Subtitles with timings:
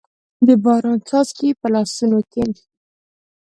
[0.45, 2.43] د باران څاڅکي، په لاسونو کې